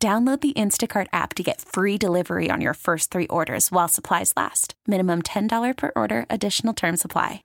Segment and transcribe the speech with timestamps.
[0.00, 4.32] Download the Instacart app to get free delivery on your first three orders while supplies
[4.36, 4.74] last.
[4.86, 7.42] Minimum $10 per order, additional term supply.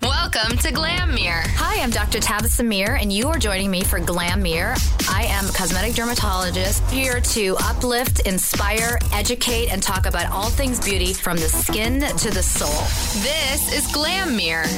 [0.00, 1.42] Welcome to Glam Mirror.
[1.56, 2.20] Hi, I'm Dr.
[2.20, 4.76] Tabasum Mir, and you are joining me for Glam Mirror.
[5.08, 10.78] I am a cosmetic dermatologist here to uplift, inspire, educate, and talk about all things
[10.78, 12.70] beauty from the skin to the soul.
[13.20, 14.68] This is Glam Mirror.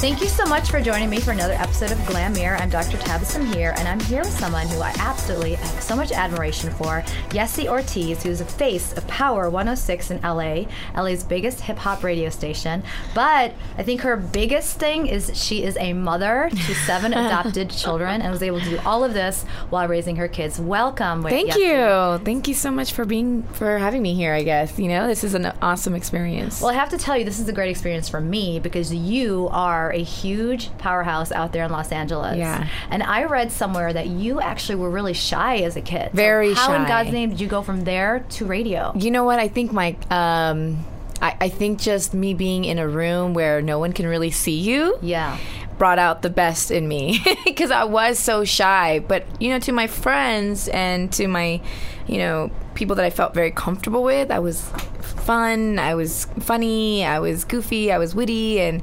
[0.00, 2.56] Thank you so much for joining me for another episode of Glam Mirror.
[2.56, 2.96] I'm Dr.
[2.96, 7.02] Tabasum here, and I'm here with someone who I absolutely have so much admiration for,
[7.28, 10.64] Yessie Ortiz, who's the face of Power 106 in LA,
[10.96, 12.82] LA's biggest hip hop radio station.
[13.14, 18.22] But I think her biggest thing is she is a mother to seven adopted children
[18.22, 20.58] and was able to do all of this while raising her kids.
[20.58, 21.24] Welcome.
[21.24, 22.18] Thank you.
[22.24, 24.78] Thank you so much for being for having me here, I guess.
[24.78, 26.62] You know, this is an awesome experience.
[26.62, 29.50] Well, I have to tell you, this is a great experience for me because you
[29.52, 32.38] are are a huge powerhouse out there in Los Angeles.
[32.38, 32.68] Yeah.
[32.90, 36.12] And I read somewhere that you actually were really shy as a kid.
[36.12, 36.72] Very so how shy.
[36.72, 38.92] How in God's name did you go from there to radio?
[38.96, 39.38] You know what?
[39.38, 39.96] I think my.
[40.10, 40.84] Um,
[41.22, 44.58] I, I think just me being in a room where no one can really see
[44.58, 44.98] you.
[45.02, 45.36] Yeah
[45.80, 48.98] brought out the best in me because I was so shy.
[48.98, 51.62] But, you know, to my friends and to my,
[52.06, 54.60] you know, people that I felt very comfortable with, I was
[55.00, 58.60] fun, I was funny, I was goofy, I was witty.
[58.60, 58.82] And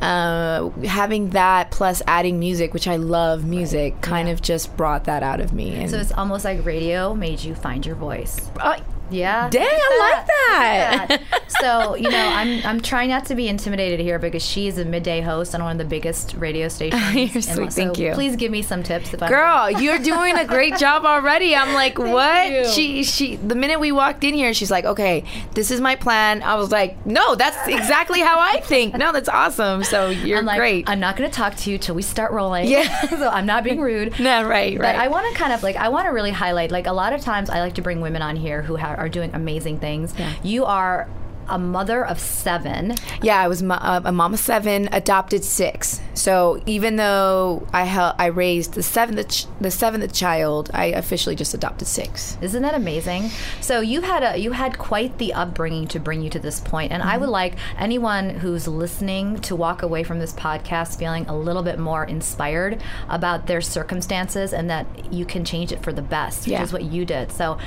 [0.00, 4.02] uh, having that plus adding music, which I love music, right.
[4.02, 4.34] kind yeah.
[4.34, 5.74] of just brought that out of me.
[5.74, 8.50] And so it's almost like radio made you find your voice.
[8.60, 8.78] Uh,
[9.10, 9.48] yeah.
[9.48, 11.06] Dang, I like that.
[11.08, 11.52] that.
[11.60, 15.20] so, you know, I'm I'm trying not to be intimidated here because she's a midday
[15.20, 17.14] host on one of the biggest radio stations.
[17.14, 17.72] you're sweet.
[17.72, 18.12] So Thank you.
[18.12, 21.54] Please give me some tips if I'm Girl, you're doing a great job already.
[21.54, 22.50] I'm like, what?
[22.50, 22.66] You.
[22.68, 25.24] She she the minute we walked in here, she's like, Okay,
[25.54, 26.42] this is my plan.
[26.42, 28.94] I was like, No, that's exactly how I think.
[28.94, 29.84] No, that's awesome.
[29.84, 30.88] So you're I'm like, great.
[30.88, 32.68] I'm not gonna talk to you till we start rolling.
[32.68, 33.00] Yeah.
[33.08, 34.18] so I'm not being rude.
[34.18, 34.78] no, right, right.
[34.78, 37.50] But I wanna kind of like I wanna really highlight like a lot of times
[37.50, 40.14] I like to bring women on here who have are doing amazing things.
[40.18, 40.32] Yeah.
[40.42, 41.08] You are
[41.48, 42.94] a mother of seven.
[43.22, 46.00] Yeah, I was uh, a mom of seven, adopted six.
[46.14, 51.36] So even though I hel- I raised the seventh ch- the seventh child, I officially
[51.36, 52.36] just adopted six.
[52.40, 53.30] Isn't that amazing?
[53.60, 56.92] So you had a you had quite the upbringing to bring you to this point,
[56.92, 57.12] and mm-hmm.
[57.12, 61.62] I would like anyone who's listening to walk away from this podcast feeling a little
[61.62, 66.40] bit more inspired about their circumstances and that you can change it for the best,
[66.40, 66.62] which yeah.
[66.62, 67.30] is what you did.
[67.30, 67.58] So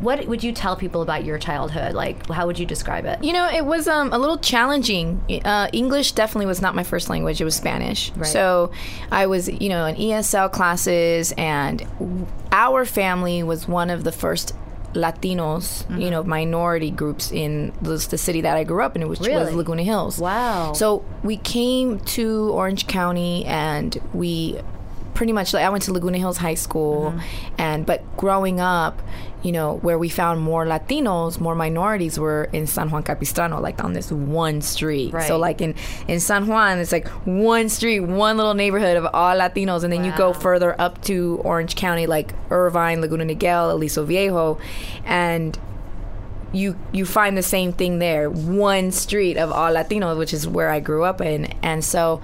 [0.00, 1.94] what would you tell people about your childhood?
[1.94, 3.22] Like, how would you describe it?
[3.22, 5.22] You know, it was um, a little challenging.
[5.44, 8.12] Uh, English definitely was not my first language; it was Spanish.
[8.12, 8.26] Right.
[8.26, 8.70] So
[9.10, 11.86] I was, you know, in ESL classes, and
[12.52, 14.54] our family was one of the first
[14.94, 15.98] Latinos, mm-hmm.
[15.98, 19.44] you know, minority groups in the, the, city that I grew up in, which really?
[19.44, 20.18] was Laguna Hills.
[20.18, 20.72] Wow.
[20.72, 24.58] So we came to Orange County and we
[25.18, 27.54] pretty much like I went to Laguna Hills High School mm-hmm.
[27.58, 29.02] and but growing up
[29.42, 33.82] you know, where we found more Latinos, more minorities were in San Juan Capistrano, like
[33.84, 35.12] on this one street.
[35.12, 35.28] Right.
[35.28, 35.76] So like in,
[36.08, 39.84] in San Juan, it's like one street, one little neighborhood of all Latinos.
[39.84, 40.06] And then wow.
[40.06, 44.58] you go further up to Orange County, like Irvine, Laguna Niguel, Aliso Viejo.
[45.04, 45.56] And
[46.52, 48.28] you you find the same thing there.
[48.28, 51.44] One street of all Latinos, which is where I grew up in.
[51.62, 52.20] And so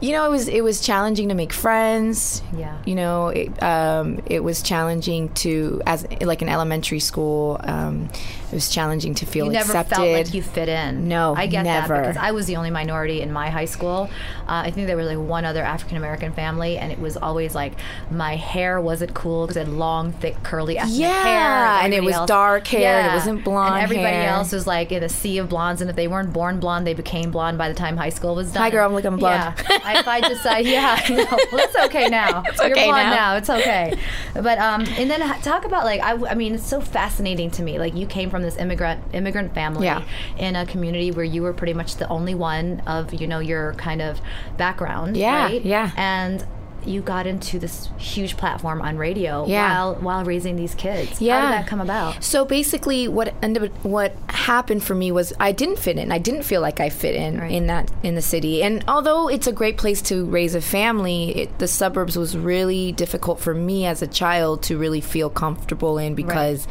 [0.00, 2.42] you know, it was it was challenging to make friends.
[2.56, 2.76] Yeah.
[2.84, 7.58] You know, it, um, it was challenging to as like an elementary school.
[7.60, 8.10] Um,
[8.48, 9.96] it was challenging to feel you never accepted.
[9.96, 11.08] felt like you fit in.
[11.08, 11.94] No, I get never.
[11.94, 14.08] that because I was the only minority in my high school.
[14.42, 17.54] Uh, I think there was like one other African American family, and it was always
[17.54, 17.72] like
[18.10, 21.66] my hair wasn't cool because it had long, thick, curly ethnic yeah, hair.
[21.66, 22.80] and, and it was else, dark hair.
[22.80, 22.98] Yeah.
[22.98, 23.74] And it wasn't blonde.
[23.74, 24.30] And everybody hair.
[24.30, 26.94] else was like in a sea of blondes, and if they weren't born blonde, they
[26.94, 28.62] became blonde by the time high school was done.
[28.62, 28.86] Hi, girl.
[28.86, 29.54] I'm looking blonde.
[29.68, 29.98] Yeah.
[29.98, 31.16] if I decide, yeah, no,
[31.52, 32.44] well, it's okay now.
[32.56, 33.14] It's You're okay blonde now.
[33.14, 33.36] now.
[33.36, 33.98] It's okay.
[34.34, 37.78] But um, and then talk about like I, I mean, it's so fascinating to me.
[37.78, 40.02] Like you came from this immigrant immigrant family yeah.
[40.38, 43.74] in a community where you were pretty much the only one of you know your
[43.74, 44.20] kind of
[44.56, 45.16] background.
[45.16, 45.62] Yeah, right?
[45.64, 45.90] yeah.
[45.96, 46.46] And
[46.86, 49.68] you got into this huge platform on radio yeah.
[49.68, 51.20] while while raising these kids.
[51.20, 51.40] Yeah.
[51.40, 52.22] How did that come about?
[52.22, 56.12] So basically, what ended what happened for me was I didn't fit in.
[56.12, 57.50] I didn't feel like I fit in Right.
[57.50, 58.62] in that in the city.
[58.62, 62.92] And although it's a great place to raise a family, it, the suburbs was really
[62.92, 66.68] difficult for me as a child to really feel comfortable in because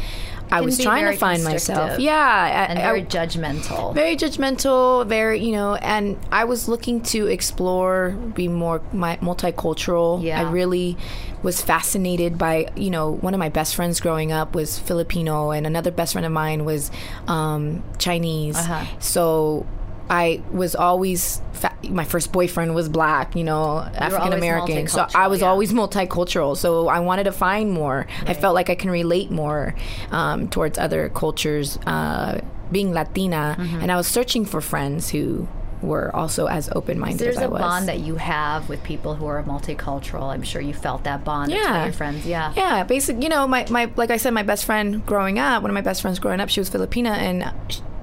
[0.52, 2.00] I was trying to find myself.
[2.00, 3.94] Yeah, and I- very judgmental.
[3.94, 10.22] very judgmental very you know and i was looking to explore be more my, multicultural
[10.24, 10.40] Yeah.
[10.42, 10.98] i really
[11.44, 15.66] was fascinated by you know one of my best friends growing up was filipino and
[15.68, 16.92] another best friend of mine was
[17.28, 18.86] um, chinese Uh-huh.
[19.00, 19.66] so
[20.10, 24.88] I was always fa- my first boyfriend was black, you know, African American.
[24.88, 25.48] So I was yeah.
[25.48, 26.56] always multicultural.
[26.56, 28.06] So I wanted to find more.
[28.26, 29.74] I felt like I can relate more
[30.12, 32.42] um, towards other cultures, uh,
[32.72, 33.82] being Latina, Mm-hmm.
[33.82, 35.48] and I was searching for friends who
[35.82, 39.14] were also as open minded There's as I a bond that you have with people
[39.16, 40.34] who are multicultural.
[40.34, 41.52] I'm sure you felt that bond.
[41.52, 41.84] Yeah.
[41.84, 42.26] your friends.
[42.26, 42.54] Yeah.
[42.56, 43.22] Yeah, basic.
[43.22, 45.82] You know, my, my like I said, my best friend growing up, one of my
[45.82, 47.52] best friends growing up, she was Filipina, and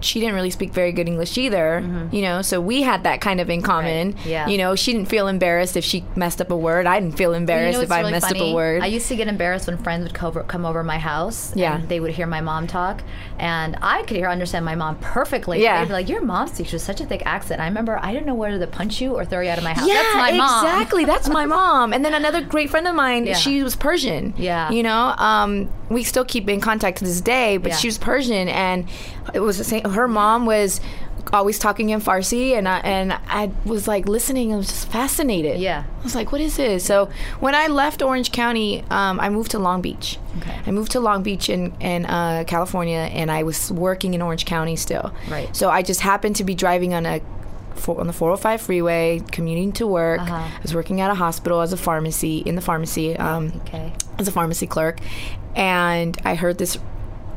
[0.03, 1.83] sh- she didn't really speak very good English either.
[2.13, 4.13] You know, so we had that kind of in common.
[4.13, 4.29] Mm-hmm.
[4.29, 4.47] Yeah.
[4.47, 6.87] You know, she didn't feel embarrassed if she messed up a word.
[6.87, 8.41] I didn't feel You embarrassed know if what's I messed funny?
[8.41, 8.83] up a word.
[8.83, 11.57] I used to get embarrassed when friends would come over my house.
[11.57, 11.77] Yeah.
[11.77, 13.03] And they would hear my mom talk,
[13.39, 15.63] and I could hear understand my mom perfectly.
[15.63, 15.79] Yeah.
[15.81, 18.27] They'd be like, "Your mom speaks with such a thick accent." I remember I didn't
[18.27, 19.89] know whether to punch you or throw you out of my house.
[19.89, 20.65] yeah, That's my mom.
[20.67, 21.05] exactly.
[21.07, 21.93] That's my mom.
[21.93, 23.35] And then another great friend of mine, Yeah.
[23.35, 24.35] she was Persian.
[24.37, 24.71] Yeah.
[24.71, 27.77] You know, um, we still keep in contact to this day, but Yeah.
[27.77, 28.87] she was Persian, and
[29.35, 29.85] it was the same.
[29.85, 30.81] Her mom was
[31.33, 34.53] always talking in Farsi, and I and I was like listening.
[34.53, 35.61] I was just fascinated.
[35.61, 35.85] Yeah.
[36.01, 36.85] I was like, what is this?
[36.85, 37.09] So
[37.41, 40.19] when I left Orange County, um, I moved to Long Beach.
[40.39, 40.59] Okay.
[40.67, 44.45] I moved to Long Beach in, in uh, California, and I was working in Orange
[44.47, 45.15] County still.
[45.31, 45.55] Right.
[45.55, 47.21] So I just happened to be driving on a
[47.77, 50.21] for, on the 405 freeway, commuting to work.
[50.21, 50.35] Uh-huh.
[50.35, 53.93] I was working at a hospital as a pharmacy in the pharmacy um, Okay.
[54.19, 54.99] as a pharmacy clerk,
[55.57, 56.79] and I heard this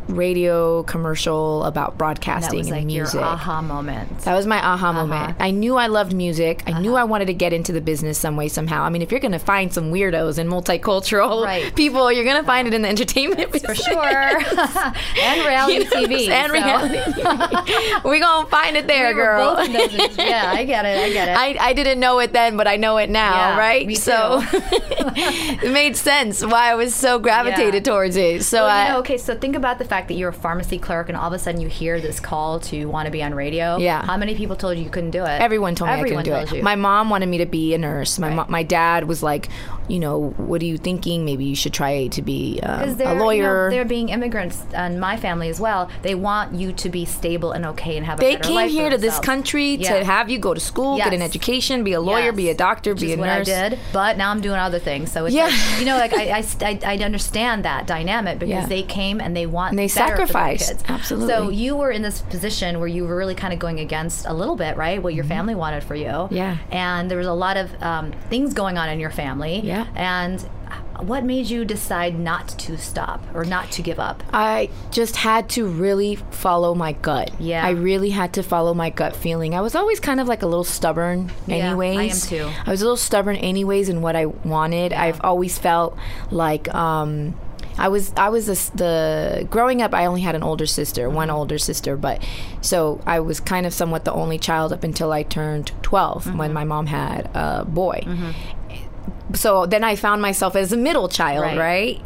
[0.07, 3.21] radio commercial about broadcasting and like music.
[3.21, 4.19] aha moment.
[4.19, 4.93] That was my aha Uh-huh.
[5.05, 5.37] moment.
[5.39, 6.63] I knew I loved music.
[6.67, 8.83] I knew I wanted to get into the business some way, somehow.
[8.83, 11.73] I mean, if you're going to find some weirdos and multicultural Right.
[11.75, 13.83] people, you're going to find it in the entertainment for business.
[13.83, 13.97] sure.
[15.21, 16.29] and reality You know, TV.
[16.29, 18.01] and so- reality.
[18.03, 19.55] We're going to find it there, We were girl.
[19.55, 20.97] both in those- yeah, I get it.
[21.03, 21.37] I get it.
[21.37, 23.97] I, I didn't know it then, but I know it now, Yeah, right?
[23.97, 27.91] So it made sense why I was so gravitated Yeah.
[27.91, 28.43] towards it.
[28.43, 30.77] So Well, I, you know, okay, so think about the fact that you're a pharmacy
[30.77, 33.33] clerk and all of a sudden you hear this call to want to be on
[33.33, 33.77] radio.
[33.77, 34.05] Yeah.
[34.05, 35.41] How many people told you you couldn't do it?
[35.41, 36.57] Everyone told me Everyone I couldn't do it.
[36.59, 36.63] you.
[36.63, 38.19] My mom wanted me to be a nurse.
[38.19, 38.35] My Right.
[38.35, 39.49] mo- my dad was like,
[39.87, 41.25] you know, what are you thinking?
[41.25, 43.35] Maybe you should try to be um, a lawyer.
[43.35, 45.89] You know, they're being immigrants, and my family as well.
[46.01, 48.89] They want you to be stable and okay and have a they better came here
[48.89, 49.99] to this country Yeah.
[49.99, 52.35] to have you go to school, get an education, be a lawyer, Yes.
[52.35, 53.47] be a doctor, Which be a nurse.
[53.49, 55.11] I did, but now I'm doing other things.
[55.11, 55.45] So it's Yeah.
[55.45, 58.65] like, you know, like I, I, I, understand that dynamic because Yeah.
[58.67, 60.69] they came and they want And they better for their sacrificed.
[60.69, 60.83] kids.
[60.87, 61.33] Absolutely.
[61.33, 64.33] So you were in this position where you were really kind of going against a
[64.33, 65.01] little bit, right?
[65.01, 66.05] What your family wanted for you.
[66.07, 66.35] Mm-hmm.
[66.35, 66.57] Yeah.
[66.71, 69.59] And there was a lot of um, things going on in your family.
[69.63, 69.74] Yeah.
[69.95, 70.41] And
[70.99, 74.23] what made you decide not to stop or not to give up?
[74.31, 77.31] I just had to really follow my gut.
[77.39, 77.65] Yeah.
[77.65, 79.53] I really had to follow my gut feeling.
[79.53, 82.23] I was always kind of like a little stubborn Yeah, I anyways.
[82.23, 82.51] am too.
[82.65, 84.93] I was a little stubborn anyways in what I wanted.
[84.93, 85.97] I've always felt
[86.31, 87.35] like um
[87.77, 89.93] I was I was the, the growing up.
[89.93, 91.35] I only had an older sister, one Mm-hmm.
[91.37, 92.23] older sister, but
[92.61, 96.35] so I was kind of somewhat the only child up until I turned 12 when
[96.37, 96.53] Mm-hmm.
[96.53, 98.01] my mom had a boy.
[99.33, 101.57] So then I found myself as a middle child, Right.
[101.57, 102.01] right?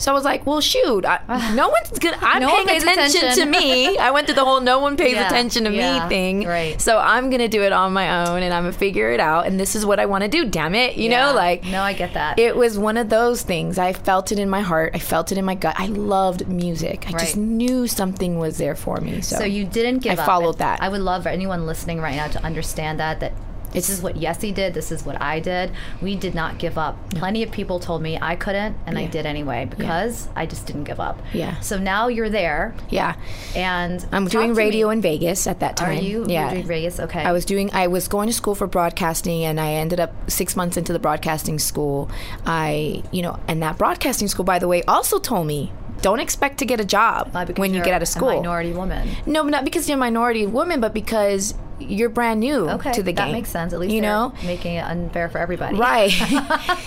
[0.00, 1.18] So I was like, well, shoot, I,
[1.56, 2.16] no one's gonna.
[2.20, 3.52] I'm No paying attention, attention.
[3.52, 3.98] to me.
[3.98, 6.44] I went through the whole "no one pays Yeah, attention to yeah, me" thing.
[6.46, 6.80] right.
[6.80, 9.48] So I'm gonna do it on my own, and I'm gonna figure it out.
[9.48, 10.44] And this is what I want to do.
[10.44, 11.26] Damn it, you Yeah.
[11.30, 12.38] know, like No, I get that.
[12.38, 13.76] It was one of those things.
[13.76, 14.92] I felt it in my heart.
[14.94, 15.74] I felt it in my gut.
[15.76, 17.06] I loved music.
[17.08, 19.20] I just knew something was there for me.
[19.20, 20.28] So, So you didn't give I up.
[20.28, 20.80] I followed that.
[20.80, 23.32] I would love for anyone listening right now to understand that that
[23.72, 24.74] this is what Yessie did.
[24.74, 25.70] This is what I did.
[26.00, 26.96] We did not give up.
[27.10, 30.84] Plenty of people told me I couldn't, and I did anyway because I just didn't
[30.84, 31.20] give up.
[31.32, 31.58] Yeah.
[31.60, 33.16] So now you're there, yeah,
[33.54, 34.94] and I'm doing radio me.
[34.94, 36.02] in Vegas at that Are time.
[36.02, 36.24] you?
[36.28, 36.44] Yeah.
[36.46, 37.00] You're doing Vegas.
[37.00, 37.22] Okay.
[37.22, 37.70] I was doing.
[37.72, 40.98] I was going to school for broadcasting, and I ended up six months into the
[40.98, 42.10] broadcasting school.
[42.46, 45.72] I, you know, and that broadcasting school, by the way, also told me
[46.02, 48.28] don't expect to get a job when you get out of A school.
[48.36, 49.08] minority woman.
[49.26, 52.92] No, not because you're a minority woman, but because you're brand new Okay.
[52.92, 53.26] to the game.
[53.28, 53.72] that makes sense.
[53.72, 55.76] At least you know, making it unfair for everybody.
[55.76, 56.10] right.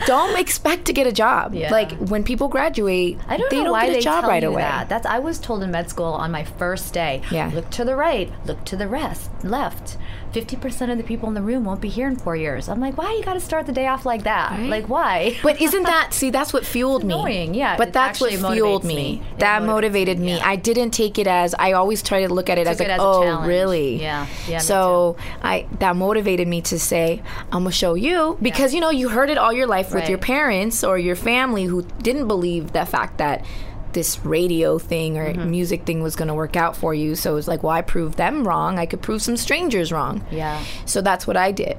[0.06, 1.54] don't expect to get a job.
[1.54, 1.70] Yeah.
[1.70, 4.62] Like when people graduate, I don't they know don't get a job right away.
[4.62, 4.88] that.
[4.88, 7.22] That's I was told in med school on my first day.
[7.30, 7.50] Yeah.
[7.54, 8.30] Look to the right.
[8.46, 9.96] Look to the rest left.
[10.32, 12.68] 50% of the people in the room won't be here in four years.
[12.68, 14.58] I'm like, why you got to start the day off like that?
[14.60, 15.36] Like, why?
[15.42, 16.30] But isn't that see?
[16.30, 17.14] That's what fueled me.
[17.14, 18.94] annoying, yeah, But that's what fueled me.
[18.94, 19.22] me.
[19.38, 20.42] That motivates motivated me, yeah.
[20.44, 21.54] I didn't take it as.
[21.58, 23.48] I always try to look at it as like, it as a oh, challenge.
[23.48, 24.02] really?
[24.02, 28.80] Yeah, yeah, So I that motivated me to say, I'm gonna show you because you
[28.80, 30.08] know you heard it all your life with Right.
[30.10, 33.44] your parents or your family who didn't believe the fact that
[33.92, 35.50] this radio thing or Mm-hmm.
[35.50, 37.14] music thing was going to work out for you.
[37.14, 38.78] So it was like, well, I proved them wrong.
[38.78, 40.24] I could prove some strangers wrong.
[40.30, 40.62] Yeah.
[40.86, 41.76] So that's what I did.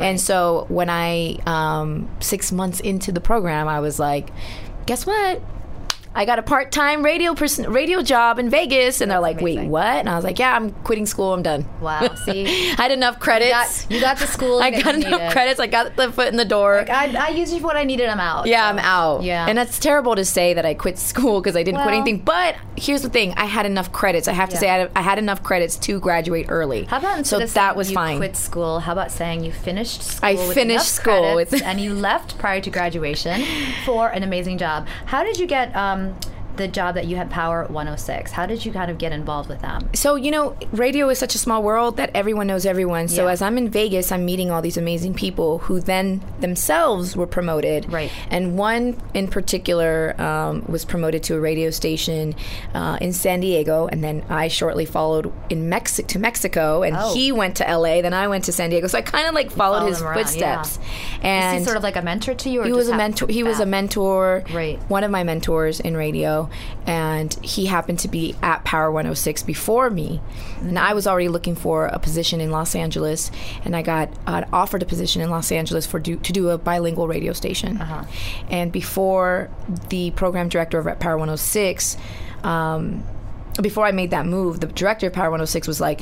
[0.00, 4.30] And so when I, um, six months into the program, I was like,
[4.86, 5.42] guess what?
[6.14, 9.84] I got a part-time radio person, radio job in Vegas, and they're like, "Wait, what?"
[9.86, 11.32] And I was like, "Yeah, I'm quitting school.
[11.32, 12.14] I'm done." Wow.
[12.24, 13.50] See, I had enough credits.
[13.84, 14.58] got, you got the school.
[14.62, 15.30] I got enough needed.
[15.32, 15.60] credits.
[15.60, 16.84] I got the foot in the door.
[16.90, 18.08] I, I used you for what I needed.
[18.08, 18.46] I'm out.
[18.46, 19.22] yeah, so, I'm out.
[19.22, 19.46] Yeah.
[19.48, 22.18] and that's terrible to say that I quit school because I didn't quit anything.
[22.20, 24.26] But here's the thing: I had enough credits.
[24.28, 24.60] I have to Yeah.
[24.60, 26.84] say, I had, I had enough credits to graduate early.
[26.84, 28.16] How about so that was you fine.
[28.16, 28.80] quit school?
[28.80, 30.26] How about saying you finished school?
[30.28, 33.44] I finished school with- and you left prior to graduation
[33.84, 34.86] for an amazing job.
[35.06, 36.16] How did you get um, um,
[36.58, 38.30] the job that you had Power 106?
[38.32, 39.88] How did you kind of get involved with them?
[39.94, 43.08] So, you know, radio is such a small world that everyone knows everyone.
[43.08, 43.32] So, Yeah.
[43.32, 47.90] as I'm in Vegas, I'm meeting all these amazing people who then themselves were promoted.
[47.92, 48.10] Right.
[48.30, 52.34] And one in particular um, was promoted to a radio station
[52.74, 53.86] uh, in San Diego.
[53.86, 56.82] And then I shortly followed in Mexico to Mexico.
[56.82, 57.14] And Oh.
[57.14, 58.02] he went to LA.
[58.02, 58.86] Then I went to San Diego.
[58.88, 60.72] So I kind of like followed his around, footsteps.
[60.72, 60.78] Is
[61.22, 62.62] And he sort of like a mentor to you?
[62.62, 63.26] Or he was a mentor.
[63.28, 64.42] He was a mentor.
[64.52, 64.78] Right.
[64.88, 66.47] One of my mentors in radio,
[66.86, 70.20] and he happened to be at Power 106 before me,
[70.60, 73.30] and I was already looking for a position in Los Angeles,
[73.64, 76.58] and I got uh, offered a position in Los Angeles for do, to do a
[76.58, 77.80] bilingual radio station.
[77.80, 78.04] Uh-huh.
[78.50, 79.50] And before
[79.88, 81.96] the program director of at Power 106.
[82.42, 83.04] Um,
[83.60, 86.00] before I made that move, the director of Power 106 was like,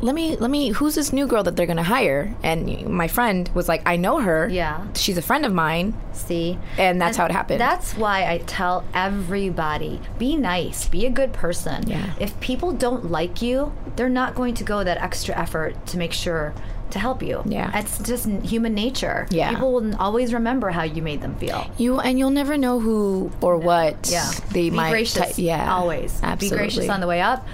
[0.00, 0.70] "Let me, let me.
[0.70, 4.20] Who's this new girl that they're to hire?" And my friend was like, "I know
[4.20, 4.48] her.
[4.48, 4.86] Yeah.
[4.94, 6.58] she's a friend of mine." See?
[6.78, 7.60] And that's how it happened.
[7.60, 11.88] That's why I tell everybody be nice, be a good person.
[11.88, 12.12] Yeah.
[12.20, 16.12] If people don't like you, they're not going to go that extra effort to make
[16.12, 16.54] sure
[16.90, 17.42] to help you.
[17.46, 17.76] Yeah.
[17.76, 19.26] It's just human nature.
[19.30, 19.50] Yeah.
[19.50, 21.68] People will always remember how you made them feel.
[21.78, 24.30] You and you'll never know who or what Yeah.
[24.52, 24.90] they be might.
[24.90, 25.34] gracious.
[25.36, 26.20] ty- yeah, Always.
[26.22, 26.48] absolutely.
[26.48, 27.44] Be gracious on the way up,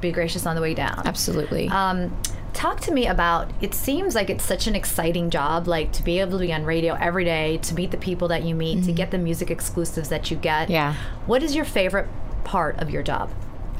[0.00, 1.02] be gracious on the way down.
[1.06, 1.68] Absolutely.
[1.68, 2.16] Um,
[2.54, 6.18] talk to me about it seems like it's such an exciting job like to be
[6.18, 8.90] able to be on radio every day to meet the people that you meet to
[8.90, 10.72] get the music exclusives that you get Mm-hmm.
[10.72, 10.94] Yeah.
[11.26, 12.08] what is your favorite
[12.42, 13.30] part of your job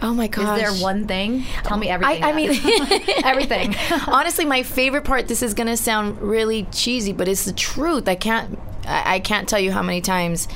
[0.00, 0.60] oh my gosh.
[0.60, 2.50] is there one thing tell me everything I, I mean,
[3.24, 3.74] everything
[4.06, 5.26] honestly, my favorite part.
[5.26, 8.06] This is gonna sound really cheesy, but it's the truth.
[8.06, 8.58] I can't.
[8.86, 10.46] I, I can't tell you how many times.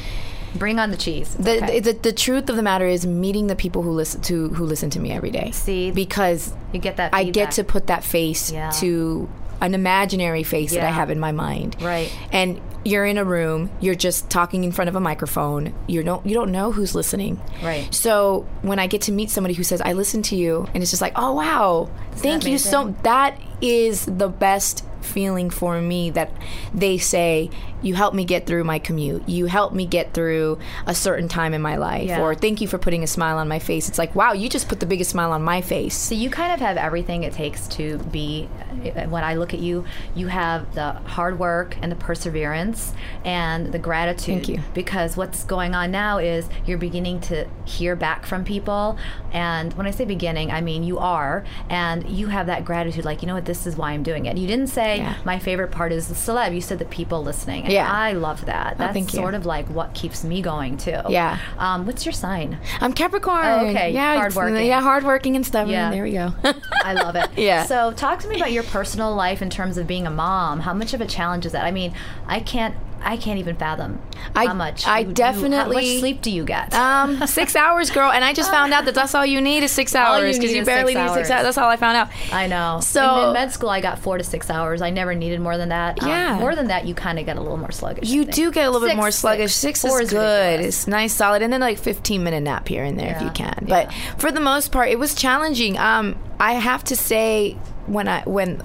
[0.55, 1.81] Bring on the cheese The, okay.
[1.81, 4.91] the the truth of the matter is meeting the people who listen to who listen
[4.91, 5.51] to me every day.
[5.53, 5.91] See?
[5.91, 8.71] because you get that I get to put that face Yeah.
[8.81, 9.29] to
[9.61, 11.77] an imaginary face that I have in my mind.
[11.81, 12.13] Right.
[12.33, 15.73] And you're in a room, you're just talking in front of a microphone.
[15.87, 17.41] You don't you don't know who's listening.
[17.63, 17.87] Right.
[17.95, 20.91] So when I get to meet somebody who says, I listen to you and it's
[20.91, 26.31] just like, Oh wow, thank you so that is the best feeling for me that
[26.75, 27.51] they say
[27.83, 31.53] you helped me get through my commute you helped me get through a certain time
[31.55, 32.21] in my life Yeah.
[32.23, 34.69] or thank you for putting a smile on my face it's like wow you just
[34.69, 37.67] put the biggest smile on my face So you kind of have everything it takes
[37.69, 38.49] to be.
[38.85, 39.85] Uh, when I look at you,
[40.15, 42.93] you have the hard work and the perseverance
[43.25, 44.35] and the gratitude.
[44.47, 44.61] Thank you.
[44.75, 48.97] Because what's going on now is you're beginning to hear back from people,
[49.33, 53.05] and when I say beginning, I mean you are, and you have that gratitude.
[53.05, 54.37] Like you know what, this is why I'm doing it.
[54.37, 55.17] You didn't say Yeah.
[55.25, 56.55] my favorite part is the celeb.
[56.55, 57.71] You said the people listening.
[57.73, 57.91] Yeah.
[57.91, 58.79] I love that.
[58.79, 59.19] That's thank you.
[59.19, 61.01] sort of like what keeps me going too.
[61.09, 61.39] Yeah.
[61.59, 62.59] Um, what's your sign?
[62.81, 63.45] I'm Capricorn.
[63.45, 63.91] Oh, okay.
[63.93, 64.67] Yeah, Hardworking.
[64.67, 65.73] Yeah, hardworking and stubborn.
[65.73, 65.91] Yeah.
[65.91, 66.35] There we go.
[66.85, 67.31] I love it.
[67.43, 67.65] Yeah.
[67.65, 70.61] So, talk to me about your personal life in terms of being a mom.
[70.61, 71.65] How much of a challenge is that?
[71.65, 71.93] I mean,
[72.27, 72.75] I can't.
[73.05, 74.01] I can't even fathom
[74.35, 74.87] I- how much.
[74.87, 76.73] I you- you- definitely- how much sleep do you get?
[76.75, 78.11] um, six hours, girl.
[78.11, 80.59] And I just found out that that's all you need is six hours because need
[80.59, 81.43] you barely six need six hours.
[81.45, 82.09] That's all I found out.
[82.33, 82.81] I know.
[82.83, 84.83] So- in, in med school, I got four to six hours.
[84.83, 86.03] I never needed more than that.
[86.03, 86.39] Um, Yeah.
[86.39, 88.09] more than that, you kind of get a little more sluggish.
[88.09, 89.55] You do get a little bit more sluggish.
[89.55, 90.61] Six, Four is, good.
[90.61, 93.67] It's nice, solid, and then like 15 minute nap here and there if you can.
[93.67, 93.87] Yeah.
[93.87, 95.79] But for the most part, it was challenging.
[95.79, 97.57] Um, I have to say
[97.87, 98.61] when I when.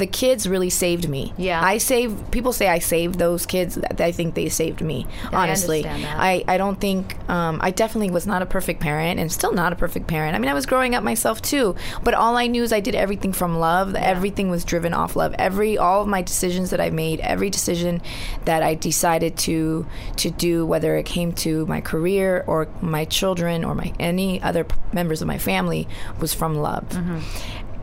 [0.00, 1.32] I, the kids really saved me.
[1.36, 1.62] Yeah.
[1.62, 2.30] I saved.
[2.30, 3.78] People say I saved those kids.
[3.98, 5.06] I think they saved me.
[5.32, 6.18] I honestly, that.
[6.18, 7.16] I, I don't think.
[7.28, 10.34] Um, I definitely was not a perfect parent, and still not a perfect parent.
[10.34, 11.76] I mean, I was growing up myself too.
[12.02, 13.94] But all I knew is I did everything from love.
[13.94, 15.34] Everything was driven off love.
[15.38, 18.02] Every all of my decisions that I made, every decision
[18.44, 23.64] that I decided to to do, whether it came to my career or my children
[23.64, 25.88] or my any other members of my family,
[26.20, 26.88] was from love.
[26.90, 27.20] Mm-hmm.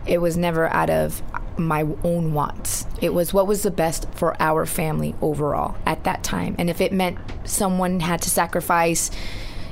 [0.08, 1.22] It was never out of
[1.58, 2.86] my own wants.
[3.02, 6.56] It was what was the best for our family overall at that time.
[6.58, 9.12] And if it meant someone had to sacrifice,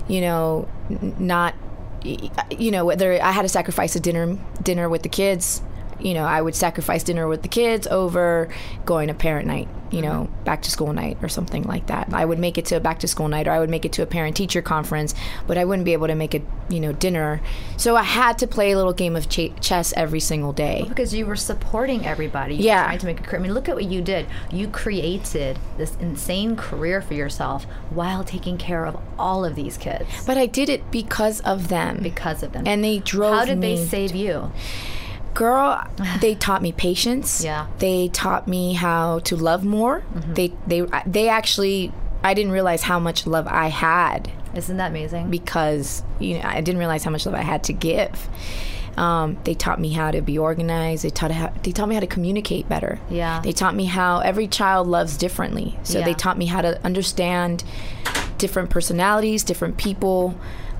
[0.08, 0.68] you know,
[1.20, 1.56] not
[2.52, 5.62] you know, whether I had to sacrifice a dinner dinner with the kids,
[6.00, 8.50] you know, I would sacrifice dinner with the kids over
[8.86, 12.10] going to parent night, you know, back to school night or something like that.
[12.14, 13.94] I would make it to a back to school night or I would make it
[13.94, 15.16] to a parent teacher conference,
[15.48, 17.42] but I wouldn't be able to make a, you know, dinner.
[17.78, 20.86] So I had to play a little game of ch- chess every single day.
[20.88, 22.56] because you were supporting everybody.
[22.56, 22.84] You Yeah.
[22.86, 23.40] trying to make a career.
[23.40, 24.26] I mean, look at what you did.
[24.52, 30.06] You created this insane career for yourself while taking care of all of these kids
[30.26, 32.00] But I did it because of them.
[32.02, 32.68] because of them.
[32.68, 34.52] and they drove How did me they save you?
[35.36, 35.84] Girl
[36.22, 37.64] they taught me patience Yeah.
[37.66, 37.78] Mm-hmm.
[37.80, 41.92] they taught me how to love more they they they actually
[42.24, 45.30] i didn't realize how much love i had Isn't that amazing?
[45.30, 48.28] because you know i didn't realize how much love i had to give
[48.98, 52.02] um, they taught me how to be organized they taught how, they taught me how
[52.02, 53.42] to communicate better Yeah.
[53.44, 56.06] they taught me how every child loves differently so Yeah.
[56.06, 57.64] they taught me how to understand
[58.38, 60.36] different personalities different people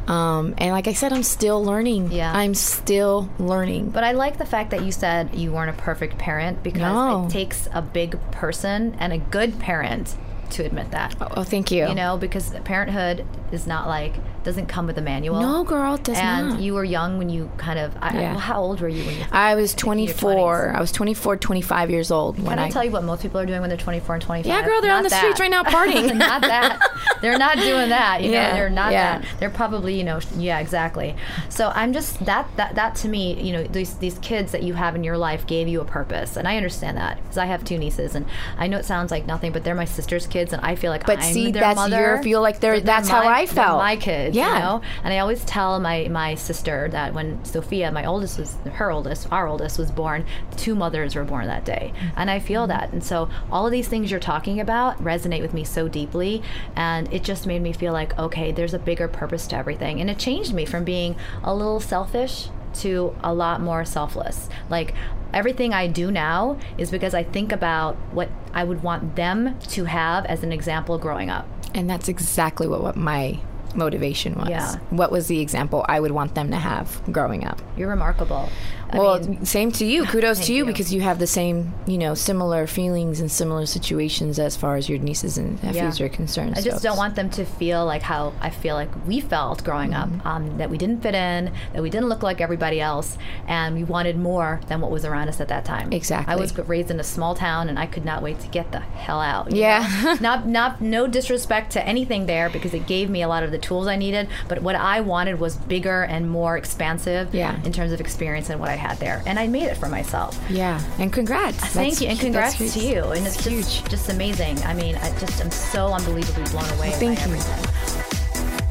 [0.08, 2.32] um, and like i said i'm still learning Yeah.
[2.36, 6.18] i'm still learning But I like the fact that you said you weren't a perfect
[6.18, 7.26] parent because No.
[7.26, 10.16] it takes a big person and a good parent
[10.52, 11.16] to admit that.
[11.20, 14.14] oh thank you You know, because parenthood is not like
[14.46, 15.42] doesn't come with a manual.
[15.42, 16.60] No, girl, it does and not.
[16.62, 17.98] you were young when you kind of.
[18.00, 18.32] I, Yeah.
[18.32, 19.26] well, how old were you when you?
[19.32, 20.74] I was 24.
[20.76, 23.40] I was 24, 25 years old when Can I, I tell you what most people
[23.42, 24.46] are doing when they're 24 and 25?
[24.48, 26.16] Yeah, girl, they're on Not the streets right now partying.
[26.18, 26.80] not that.
[27.22, 28.22] They're not doing that.
[28.22, 29.20] You know, Yeah, they're not yeah.
[29.20, 29.28] that.
[29.40, 31.16] They're probably, you know, yeah, exactly.
[31.50, 34.74] So I'm just that that that to me, you know, these these kids that you
[34.76, 37.64] have in your life gave you a purpose, and I understand that because I have
[37.64, 38.26] two nieces, and
[38.58, 41.06] I know it sounds like nothing, but they're my sister's kids, and I feel like
[41.06, 42.00] But I'm see, their that's mother.
[42.00, 43.80] your- feel like they're- that's how my- I felt.
[43.80, 44.54] my kids, Yeah.
[44.54, 44.82] you know.
[45.04, 49.32] And I always tell my my sister that when Sophia, my oldest was her oldest,
[49.32, 50.26] our oldest was born,
[50.58, 52.08] two mothers were born that day, mm-hmm.
[52.18, 52.70] and I feel mm-hmm.
[52.70, 52.94] that.
[52.94, 56.42] And so all of these things you're talking about resonate with me so deeply,
[56.76, 60.10] and it just made me feel like okay, there's a bigger purpose to everything, and
[60.10, 64.50] it changed me from being a little selfish to a lot more selfless.
[64.70, 64.94] Like
[65.34, 69.86] everything I do now is because I think about what I would want them to
[69.86, 71.48] have as an example growing up.
[71.76, 73.40] and that's exactly what, what my
[73.78, 74.50] motivation was.
[74.50, 74.76] Yeah.
[74.90, 77.62] What was the example I would want them to have growing up?
[77.78, 78.50] You're remarkable.
[78.92, 80.06] I well, mean, same to you.
[80.12, 80.66] Kudos to you, you.
[80.66, 84.88] because you have the same, you know, similar feelings and similar situations as far as
[84.88, 86.06] your nieces and nephews Yeah.
[86.06, 86.54] are concerned.
[86.56, 89.64] I just so don't want them to feel like how I feel like we felt
[89.64, 90.20] growing Mm-hmm.
[90.22, 93.76] up um, that we didn't fit in, that we didn't look like everybody else, and
[93.76, 95.92] we wanted more than what was around us at that time.
[95.92, 96.32] Exactly.
[96.34, 98.80] I was raised in a small town, and I could not wait to get the
[98.80, 99.52] hell out.
[99.52, 100.18] Yeah.
[100.22, 103.58] not not no disrespect to anything there because it gave me a lot of the
[103.66, 107.34] tools I needed, but what I wanted was bigger and more expansive.
[107.34, 107.60] Yeah.
[107.64, 110.40] In terms of experience and what I had there, and I made it for myself.
[110.50, 111.58] Yeah, and congrats.
[111.58, 112.74] Thank That's- you, and congrats huge.
[112.74, 113.04] to you.
[113.06, 113.66] And it's huge.
[113.66, 114.58] just, just amazing.
[114.64, 117.32] I mean, I just am so unbelievably blown away Thank by you.
[117.34, 118.66] everything.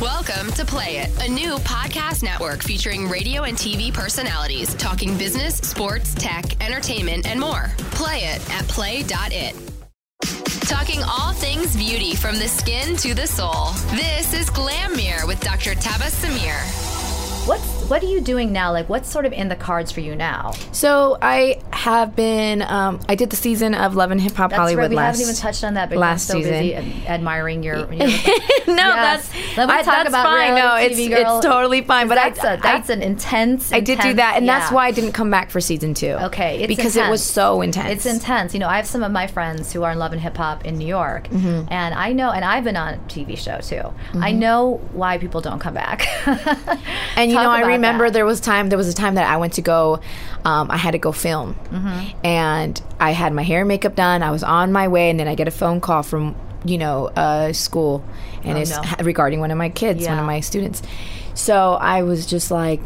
[0.00, 5.56] Welcome to Play It, a new podcast network featuring radio and TV personalities talking business,
[5.56, 7.70] sports, tech, entertainment, and more.
[7.92, 9.54] Play it at play.it.
[10.70, 13.72] Talking all things beauty from the skin to the soul.
[13.90, 15.74] This is Glam Mirror with Dr.
[15.74, 16.54] Tabasum Mir.
[17.44, 18.72] What's what are you doing now?
[18.72, 20.52] Like, what's sort of in the cards for you now?
[20.72, 22.62] So I have been.
[22.62, 24.90] Um, I did the season of Love and Hip Hop Hollywood right.
[24.90, 25.18] We last.
[25.18, 26.92] haven't even touched on that because last so busy season.
[27.02, 27.76] ad- admiring your.
[27.78, 29.28] your no, Yes.
[29.28, 30.54] that's Let me I- talk about fine.
[30.54, 31.36] No, it's girl.
[31.38, 32.08] it's totally fine.
[32.08, 33.72] But that's I, a, that's I, an intense.
[33.72, 36.12] I did do that, and that's why I didn't come back for season two.
[36.12, 37.90] Okay, because it was so intense.
[37.90, 38.54] It's intense.
[38.54, 40.64] You know, I have some of my friends who are in love and hip hop
[40.64, 41.72] in New York, Mm-hmm.
[41.72, 43.92] and I know, and I've been on a TV show too.
[44.20, 46.06] I know why people don't come back.
[47.16, 48.12] And you know, I remember that.
[48.14, 48.68] there was time.
[48.68, 50.00] There was a time that I went to go.
[50.44, 52.26] Um, I had to go film, Mm-hmm.
[52.26, 54.22] and I had my hair and makeup done.
[54.22, 57.06] I was on my way, and then I get a phone call from you know
[57.08, 58.04] uh, school,
[58.44, 58.82] and Oh, it's no.
[59.04, 60.82] regarding one of my kids, one of my students.
[61.34, 62.80] So I was just like.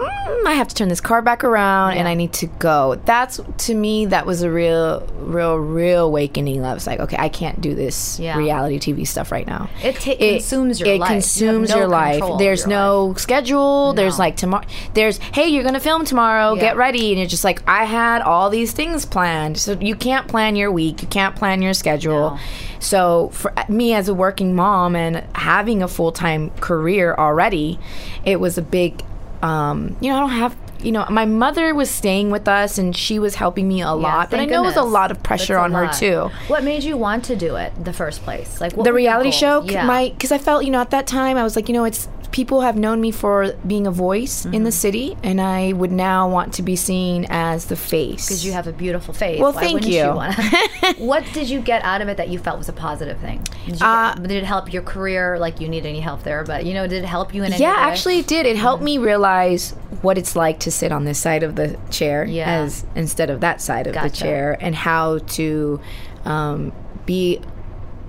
[0.00, 2.98] "Mm, I have to turn this car back around and I need to go.
[3.04, 6.64] That's to me that was a real real real awakening.
[6.64, 8.36] I was like, okay, I can't do this Yeah.
[8.36, 9.68] reality TV stuff right now.
[9.82, 11.08] It ta- consumes your it life.
[11.08, 12.22] Have consumes no your life.
[12.38, 13.92] There's your no schedule.
[13.92, 14.64] There's like tomorrow.
[14.94, 16.54] There's hey, you're gonna film tomorrow.
[16.54, 16.60] Yeah.
[16.60, 19.58] Get ready, and you're just like I had all these things planned.
[19.58, 21.02] So you can't plan your week.
[21.02, 22.30] You can't plan your schedule.
[22.30, 22.38] No.
[22.78, 27.78] So for me as a working mom and having a full time career already,
[28.24, 29.02] it was a big.
[29.42, 30.56] Um, you know, I don't have.
[30.82, 33.90] You know, my mother was staying with us and she was helping me a Yeah,
[33.90, 36.64] lot, but I know it was a lot of pressure That's on her too What
[36.64, 38.62] made you want to do it in the first place?
[38.62, 39.84] Like what the reality show Yeah.
[39.84, 42.08] my because i felt you know at that time i was like you know it's
[42.32, 44.64] people have known me for being a voice in Mm-hmm.
[44.64, 48.26] the city, and I would now want to be seen as the face.
[48.26, 49.40] because you have a beautiful face.
[49.40, 50.04] Well, Why thank you.
[50.04, 50.34] wanna-
[50.98, 53.42] what did you get out of it that you felt was a positive thing?
[53.66, 55.38] Did, you Uh, get- did it help your career?
[55.38, 57.60] Like you need any help there, but you know, did it help you in any
[57.62, 57.90] yeah, way?
[57.92, 58.46] actually, it did.
[58.46, 62.24] It helped me realize what it's like to sit on this side of the chair
[62.24, 62.48] Yeah.
[62.62, 65.80] as instead of that side of the chair, and how to
[66.24, 66.72] um,
[67.06, 67.40] be,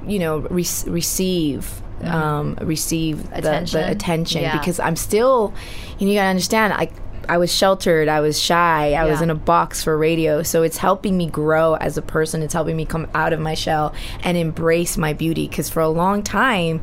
[0.05, 1.81] you know, re- receive.
[2.05, 3.37] Um, receive the- Mm-hmm.
[3.47, 3.81] Attention.
[3.81, 4.57] the attention Yeah.
[4.57, 5.53] because I'm still,
[5.99, 6.73] you know, you gotta understand.
[6.73, 6.89] I
[7.29, 8.07] I was sheltered.
[8.09, 8.93] I was shy.
[8.93, 10.43] I was in a box for radio.
[10.43, 12.41] So it's helping me grow as a person.
[12.41, 15.47] It's helping me come out of my shell and embrace my beauty.
[15.47, 16.81] Because for a long time,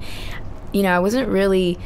[0.73, 1.77] you know, I wasn't really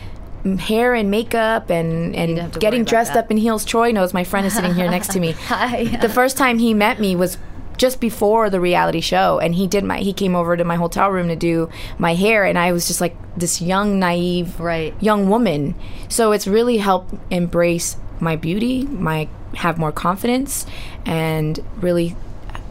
[0.59, 3.25] hair and makeup and, and getting dressed that.
[3.25, 3.64] up in heels.
[3.64, 5.33] Troy knows my friend is sitting here next to me.
[5.47, 5.85] Hi.
[5.85, 7.38] The first time he met me was
[7.77, 11.11] just before the reality show and he did my he came over to my hotel
[11.11, 14.95] room to do my hair and I was just like this young naive Right.
[15.01, 15.75] young woman.
[16.09, 20.65] So it's really helped embrace my beauty, my have more confidence
[21.05, 22.15] and really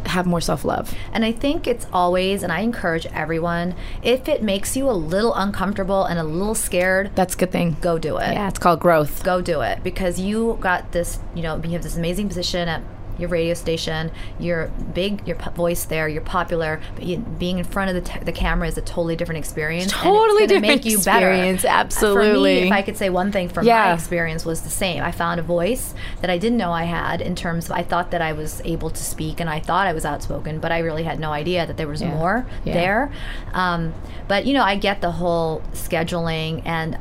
[0.05, 0.95] have more self-love.
[1.13, 5.33] And I think it's always, and I encourage everyone, if it makes you a little
[5.35, 7.77] uncomfortable and a little scared, That's a good thing.
[7.81, 8.33] go do it.
[8.33, 9.23] Yeah, it's called growth.
[9.23, 12.81] Go do it because you got this, you know, you have this amazing position at
[13.17, 14.11] your radio station.
[14.39, 18.19] You're big, your voice there, you're popular, but you, being in front of the, t-
[18.23, 19.85] the camera is a totally different experience.
[19.85, 21.29] it's Totally different make you better.
[21.31, 21.61] experience,
[21.95, 23.85] For me, if I could say one thing from Yeah.
[23.85, 25.03] my experience was the same.
[25.03, 28.11] I found a voice that I didn't know I had in terms of I thought
[28.11, 31.03] that I was able to speak and I thought I was outspoken, but I really
[31.03, 32.09] had no idea that there was Yeah.
[32.15, 32.73] more Yeah.
[32.73, 33.11] there.
[33.53, 33.93] Um,
[34.27, 36.97] but you know, I get the whole scheduling and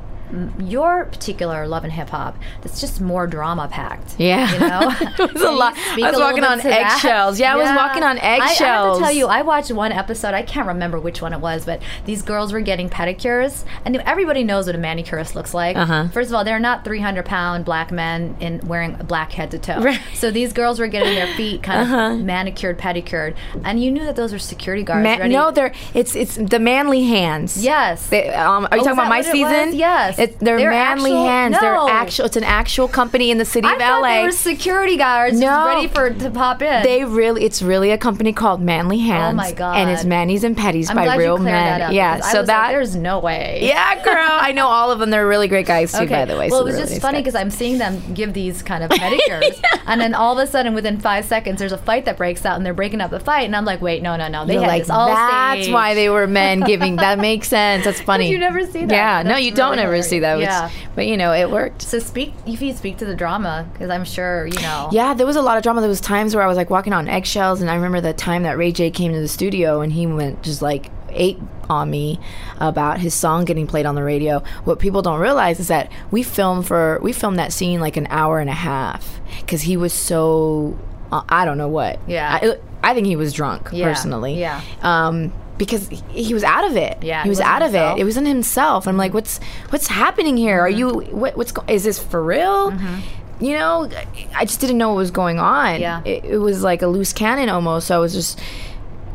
[0.58, 4.52] your particular love and hip hop that's just more drama packed Yeah.
[4.52, 4.90] you know
[5.24, 5.74] It was a lot.
[5.76, 7.38] I was walking on eggshells.
[7.40, 10.34] Yeah, I was walking on I- I, have to tell you i watched one episode
[10.34, 14.44] i can't remember which one it was but these girls were getting pedicures and everybody
[14.44, 16.08] knows what a manicurist looks like Uh-huh.
[16.08, 19.80] first of all they're not 300 pound black men in wearing black head to toe
[19.80, 20.00] Right.
[20.14, 24.16] so these girls were getting their feet kind of manicured pedicured and you knew that
[24.16, 27.62] those were security guards Ma- no, they're it's it's the manly hands.
[27.62, 28.08] Yes.
[28.08, 29.74] They, um, are you Oh, talking about my season?
[29.74, 30.18] Yes.
[30.20, 31.60] It's, they're, They're manly actual- hands.
[31.60, 31.88] They're no.
[31.88, 32.26] actual.
[32.26, 34.08] It's an actual company in the city I of thought LA.
[34.18, 35.66] they were security guards No.
[35.66, 36.82] ready for to pop in.
[36.82, 39.32] They really, it's really a company called Manly Hands.
[39.32, 39.78] Oh my God.
[39.78, 41.54] And it's Manny's and Petties I'm by real men.
[41.54, 41.92] that up.
[41.94, 42.68] yeah, so was like, that.
[42.72, 43.60] there's no way.
[43.62, 44.14] yeah, girl.
[44.18, 45.08] I know all of them.
[45.08, 46.50] They're really great guys too, by the way.
[46.50, 48.84] Well, so it was they're just really funny because I'm seeing them give these kind
[48.84, 52.18] of pedicures, and then all of a sudden, within five seconds, there's a fight that
[52.18, 54.44] breaks out, and they're breaking up the fight, and I'm like, wait, no, no, no,
[54.44, 56.96] they You're had like, this all that's staged." why they were men giving.
[56.96, 57.84] That makes sense.
[57.84, 58.28] That's funny.
[58.30, 58.90] you never see that.
[58.94, 60.38] Yeah, no, you don't really ever see that.
[60.40, 60.68] It's- Yeah.
[60.94, 61.82] but you know, it worked.
[61.82, 64.88] So speak if you speak to the drama because I'm sure you know.
[64.92, 65.80] Yeah, there was a lot of drama.
[65.80, 68.42] There was times where I was like walking on eggshells, and I remember the time
[68.42, 72.20] that Ray J came to the studio and he went just like ate on me
[72.58, 74.42] about his song getting played on the radio.
[74.64, 78.06] What people don't realize is that we filmed for we filmed that scene like an
[78.10, 80.78] hour and a half because he was so
[81.12, 81.98] uh, I don't know what.
[82.06, 82.38] Yeah.
[82.40, 84.38] I, I think he was drunk Yeah, personally.
[84.38, 84.60] yeah.
[84.82, 87.02] Um, because he, was out of it.
[87.02, 87.98] Yeah, he was out of himself.
[87.98, 88.00] it.
[88.00, 88.88] It wasn't himself.
[88.88, 90.58] I'm like, what's what's happening here?
[90.58, 92.72] Are you what, what's go- is this for real?
[93.40, 93.88] You know,
[94.34, 95.74] I just didn't know what was going on.
[95.74, 95.82] Mm-hmm.
[95.82, 96.02] Yeah.
[96.04, 97.86] it, it was like a loose cannon almost.
[97.86, 98.38] So I was just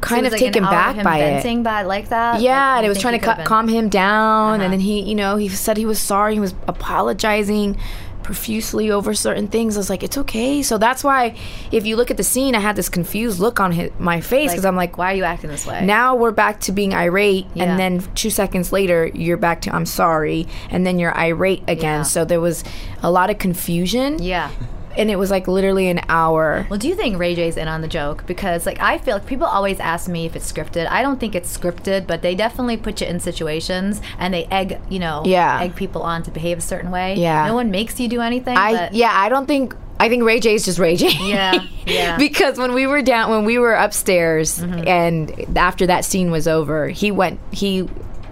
[0.01, 1.63] kind it of like taken back of by it.
[1.63, 2.41] by like that.
[2.41, 4.63] Yeah, Like, and it was trying to been- calm him down, Uh-huh.
[4.63, 6.33] and then he, you know, he said he was sorry.
[6.35, 7.77] He was apologizing
[8.25, 9.77] profusely over certain things.
[9.77, 10.63] I was like, it's okay.
[10.63, 11.35] So that's why,
[11.71, 14.51] if you look at the scene, I had this confused look on his, my face
[14.51, 15.85] because I'm like, why are you acting this way?
[15.85, 17.65] now we're back to being irate, Yeah.
[17.65, 21.99] and then two seconds later, you're back to I'm sorry, and then you're irate again.
[21.99, 22.03] Yeah.
[22.03, 22.63] So there was
[23.03, 24.21] a lot of confusion.
[24.21, 24.49] Yeah.
[24.97, 26.65] And it was like literally an hour.
[26.69, 28.25] Well, do you think Ray J's in on the joke?
[28.25, 30.87] Because like I feel like people always ask me if it's scripted.
[30.89, 34.79] I don't think it's scripted, but they definitely put you in situations and they egg,
[34.89, 35.61] you know, Yeah.
[35.61, 37.15] egg people on to behave a certain way.
[37.15, 37.45] Yeah.
[37.47, 38.57] No one makes you do anything.
[38.57, 41.09] I but yeah, I don't think I think Ray J is just Ray J.
[41.21, 42.17] Yeah, yeah.
[42.19, 44.87] because when we were down, when we were upstairs, Mm-hmm.
[44.87, 47.39] and after that scene was over, he went.
[47.51, 47.87] He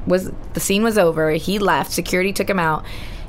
[0.06, 1.32] was the scene was over.
[1.32, 1.92] He left.
[1.92, 2.84] Security took him out.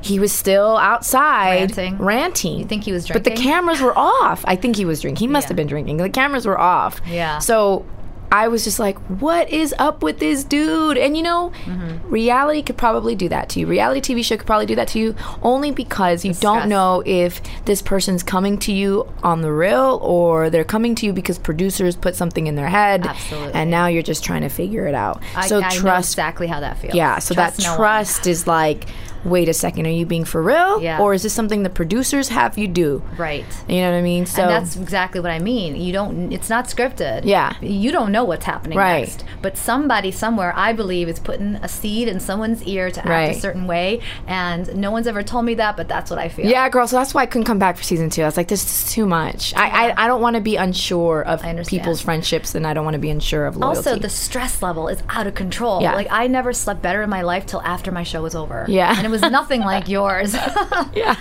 [0.04, 1.98] He was still outside Ranting.
[1.98, 2.58] ranting.
[2.58, 3.22] You think he was drinking?
[3.22, 4.44] But the cameras were off.
[4.46, 5.26] I think he was drinking.
[5.26, 5.48] He must Yeah.
[5.48, 5.96] have been drinking.
[5.96, 7.00] The cameras were off.
[7.08, 7.38] Yeah.
[7.38, 7.84] So
[8.32, 10.96] I was just like, what is up with this dude?
[10.96, 12.10] And you know, Mm-hmm.
[12.10, 13.66] reality could probably do that to you.
[13.66, 16.68] Reality TV show could probably do that to you only because you don't stress.
[16.68, 21.12] know if this person's coming to you on the real or they're coming to you
[21.12, 23.06] because producers put something in their head.
[23.06, 23.52] Absolutely.
[23.54, 25.22] And now you're just trying to figure it out.
[25.36, 26.94] I, so I know trust exactly how that feels.
[26.94, 27.78] yeah, so Trust that no one.
[27.78, 28.86] trust is like
[29.24, 30.80] wait a second, are you being for real?
[30.82, 31.00] Yeah.
[31.00, 33.02] Or is this something the producers have you do?
[33.16, 33.44] Right.
[33.68, 34.26] You know what I mean?
[34.26, 35.76] So and that's exactly what I mean.
[35.76, 36.32] You don't.
[36.32, 37.22] It's not scripted.
[37.24, 37.54] Yeah.
[37.60, 39.00] You don't know what's happening Right.
[39.00, 39.24] next.
[39.42, 43.36] But somebody somewhere, I believe, is putting a seed in someone's ear to act Right.
[43.36, 45.76] a certain way, and no one's ever told me that.
[45.76, 46.46] But that's what I feel.
[46.46, 46.86] yeah, girl.
[46.86, 48.22] So that's why I couldn't come back for season two.
[48.22, 49.54] I was like, this is too much.
[49.56, 52.94] I I, I don't want to be unsure of people's friendships, and I don't want
[52.94, 53.78] to be unsure of loyalty.
[53.78, 55.80] Also, the stress level is out of control.
[55.82, 55.94] Yeah.
[55.94, 58.66] Like I never slept better in my life till after my show was over.
[58.68, 58.94] Yeah.
[58.96, 60.34] and it was nothing like yours.
[60.94, 61.16] yeah.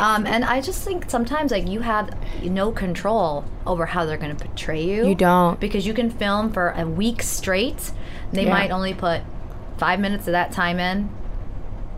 [0.00, 2.10] Um, and I just think sometimes like you have
[2.42, 5.08] no control over how they're going to portray you.
[5.08, 5.58] You don't.
[5.60, 7.90] because you can film for a week straight.
[8.32, 8.50] They Yeah.
[8.50, 9.20] might only put
[9.76, 11.10] five minutes of that time in.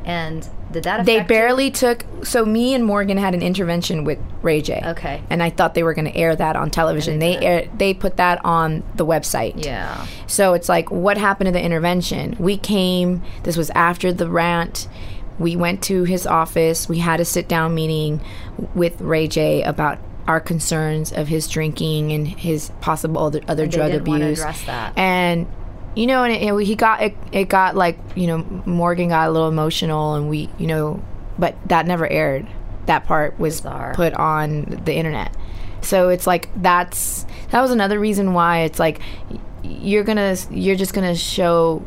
[0.07, 1.25] And did that affect They you?
[1.25, 2.05] barely took.
[2.25, 4.83] So me and Morgan had an intervention with Ray J.
[4.85, 5.23] Okay.
[5.31, 7.21] And I thought they were going to air that on television.
[7.21, 9.65] They they air, they put that on the website.
[9.65, 10.07] Yeah.
[10.27, 12.37] So it's like, what happened to the intervention?
[12.39, 13.23] We came.
[13.45, 14.89] This was after the rant.
[15.39, 16.89] We went to his office.
[16.89, 18.21] We had a sit down meeting
[18.75, 23.93] with Ray J about our concerns of his drinking and his possible other, other drug
[23.93, 24.39] abuse.
[24.41, 24.97] address that.
[24.97, 25.47] And
[25.97, 27.49] you know, and it, it- he got it, it.
[27.49, 31.03] got like you know, Morgan got a little emotional, and we, you know,
[31.39, 32.47] but that never aired.
[32.87, 33.95] That part was Bizarre.
[33.95, 35.35] put on the internet.
[35.83, 39.01] So it's like that's that was another reason why it's like
[39.63, 41.85] you're gonna you're just gonna show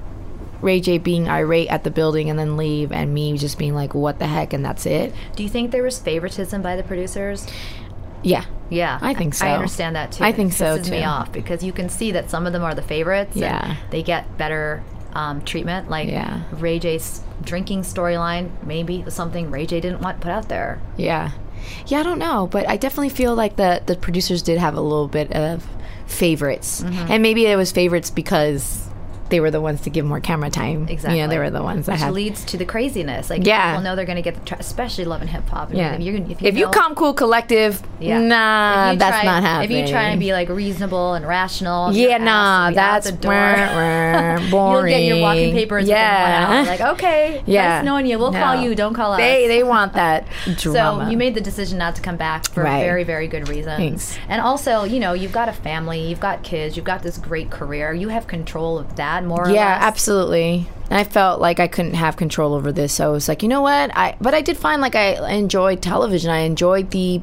[0.61, 3.93] Ray J being irate at the building and then leave, and me just being like,
[3.93, 5.13] what the heck, and that's it.
[5.35, 7.45] Do you think there was favoritism by the producers?
[8.23, 9.45] Yeah, Yeah, I think so.
[9.45, 10.23] I understand that too.
[10.23, 11.05] I think so, pisses me too.
[11.05, 13.33] off because you can see that some of them are the favorites.
[13.33, 13.75] and Yeah.
[13.91, 15.89] they get better um, treatment.
[15.89, 16.41] Like Yeah.
[16.51, 20.79] Ray J's drinking storyline, maybe something Ray J didn't want put out there.
[20.97, 21.31] yeah,
[21.85, 21.99] yeah.
[21.99, 25.07] I don't know, but I definitely feel like the the producers did have a little
[25.07, 25.65] bit of
[26.07, 27.11] favorites, Mm-hmm.
[27.11, 28.86] and maybe it was favorites because
[29.29, 30.87] they were the ones to give more camera time.
[30.87, 31.19] Exactly.
[31.19, 33.29] You know, they were the ones that Which had leads to the craziness.
[33.29, 33.71] Like Yeah.
[33.71, 35.73] people know they're going to get the, tra- especially love and hip hop.
[35.73, 35.93] Yeah.
[35.95, 38.19] If, you're, if, if you come cool collective, Yeah.
[38.19, 39.77] nah, that's try- not happening.
[39.79, 43.31] If you try to be like reasonable and rational, yeah, nah, that's the door.
[43.33, 44.93] wah, wah, boring.
[44.93, 45.87] You'll get your walking papers.
[45.87, 46.65] Yeah, within one hour.
[46.65, 48.17] Like okay, yeah, nice knowing you.
[48.19, 48.75] We'll call you.
[48.75, 49.19] Don't call us.
[49.19, 51.05] They they want that drama.
[51.05, 52.81] So you made the decision not to come back for Right.
[52.83, 53.77] very, very good reasons.
[53.77, 54.17] Thanks.
[54.29, 57.49] And also, you know, you've got a family, you've got kids, you've got this great
[57.49, 57.93] career.
[57.93, 60.67] You have control of that more or yeah, absolutely.
[60.89, 63.49] And I felt like I couldn't have control over this, so I was like, you
[63.49, 63.91] know what?
[63.95, 66.29] I but I did find like I enjoyed television.
[66.29, 67.21] I enjoyed the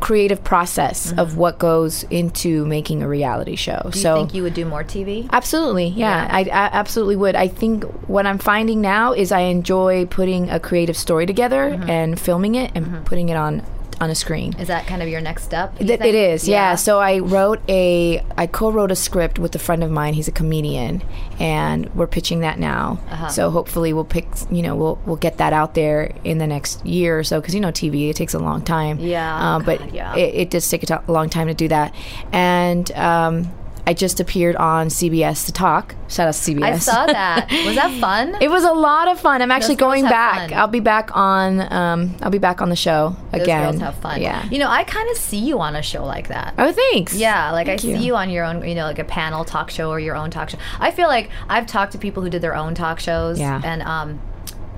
[0.00, 3.74] creative process of what goes into making a reality show.
[3.74, 3.90] Mm-hmm.
[3.90, 5.28] Do you so think you would do more TV?
[5.30, 6.36] Absolutely, yeah, Yeah.
[6.36, 7.36] I, I absolutely would.
[7.36, 11.88] I think what I'm finding now is I enjoy putting a creative story together Mm-hmm.
[11.88, 13.62] and filming it and putting it on
[14.02, 14.52] on a screen.
[14.58, 15.72] Is that kind of your next step?
[15.80, 16.74] you Th- It is, yeah.
[16.74, 20.14] So I wrote a, I co-wrote a script with a friend of mine.
[20.14, 21.02] He's a comedian,
[21.38, 22.98] and we're pitching that now.
[23.08, 23.28] Uh-huh.
[23.28, 26.84] So hopefully we'll pick, you know, we'll we'll get that out there in the next
[26.84, 28.98] year or so because you know TV it takes a long time.
[28.98, 30.16] Yeah, um, but yeah.
[30.16, 31.94] it, it does take a long time to do that,
[32.32, 33.52] and um,
[33.84, 35.96] I just appeared on CBS to talk.
[36.08, 36.62] Shout out to CBS.
[36.62, 37.50] I saw that.
[37.66, 38.36] Was that fun?
[38.40, 39.42] It was a lot of fun.
[39.42, 40.50] I'm actually girls going back.
[40.50, 40.58] fun.
[40.58, 41.60] I'll be back on.
[41.72, 43.70] Um, I'll be back on the show Those again.
[43.72, 44.22] girls have fun.
[44.22, 44.44] Yeah.
[44.50, 46.54] You know, I kind of see you on a show like that.
[46.58, 47.14] Oh, thanks.
[47.14, 47.78] Yeah, like I you.
[47.78, 50.30] see you on your own, you know, like a panel talk show or your own
[50.30, 50.58] talk show.
[50.78, 53.60] I feel like I've talked to people who did their own talk shows, Yeah.
[53.64, 54.20] and um,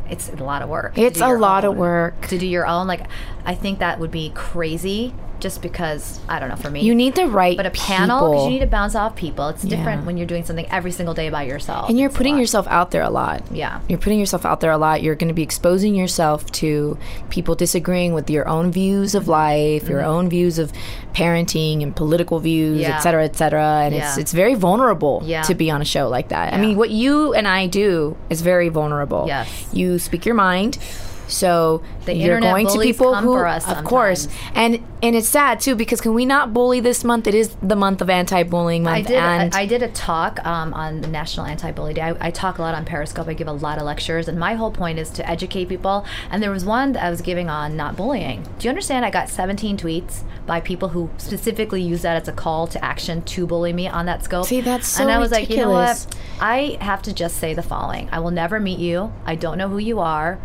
[0.08, 0.96] it's a lot of work.
[0.96, 2.28] It's a lot of work.
[2.28, 2.86] to do your own.
[2.86, 3.02] Like,
[3.44, 6.80] I think that would be crazy, just because I don't know for me.
[6.80, 9.48] You need the right but a panel because you need to bounce off people.
[9.48, 10.06] It's different Yeah.
[10.06, 11.88] when you're doing something every single day by yourself.
[11.90, 13.42] and you're It's putting yourself out there a lot.
[13.52, 13.80] Yeah.
[13.88, 15.02] You're putting yourself out there a lot.
[15.02, 16.96] You're going to be exposing yourself to
[17.30, 20.72] people disagreeing with your own views of life, your own views of
[21.12, 22.80] parenting and political views, Mm-hmm.
[22.90, 22.96] Yeah.
[22.96, 23.82] et cetera, et cetera.
[23.84, 24.20] And it's Yeah.
[24.20, 26.52] it's very vulnerable to be on a show like that.
[26.54, 29.24] I mean, what you and I do is very vulnerable.
[29.26, 29.48] Yes.
[29.72, 30.78] You speak your mind.
[31.26, 35.60] So The you're going to people who, for us of course, and and it's sad
[35.60, 37.26] too because can we not bully this month?
[37.26, 38.96] It is the month of anti-bullying month.
[38.96, 39.16] I did.
[39.16, 42.02] and I, I did a talk um, on the National Anti-Bully Day.
[42.02, 43.28] I, I talk a lot on Periscope.
[43.28, 46.06] I give a lot of lectures, and my whole point is to educate people.
[46.30, 48.42] And there was one that I was giving on not bullying.
[48.58, 49.04] Do you understand?
[49.04, 53.22] I got 17 tweets by people who specifically use that as a call to action
[53.22, 54.46] to bully me on that scope.
[54.46, 56.06] See, that's so And I was like, you know ridiculous.
[56.06, 56.16] what?
[56.40, 59.12] I have to just say the following: I will never meet you.
[59.24, 60.38] I don't know who you are.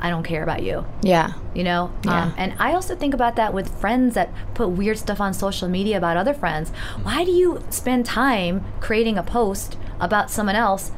[0.00, 1.32] I don't care about you yeah.
[1.54, 2.24] you know Yeah.
[2.24, 5.68] um, and i also think about that with friends that put weird stuff on social
[5.68, 6.70] media about other friends
[7.02, 10.92] why do you spend time creating a post about someone else